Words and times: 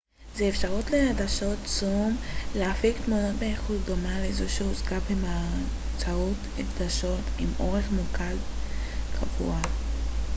זה 0.35 0.49
אפשר 0.49 0.79
לעדשות 0.91 1.57
זום 1.67 2.17
להפיק 2.55 2.95
תמונות 3.05 3.35
באיכות 3.35 3.77
דומה 3.85 4.19
לזו 4.19 4.49
שהושגה 4.49 4.97
באמצעות 4.99 6.37
עדשות 6.59 7.23
עם 7.39 7.47
אורך 7.59 7.85
מוקד 7.91 8.35
קבוע 9.19 9.59